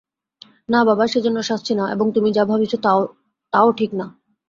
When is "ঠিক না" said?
3.77-4.05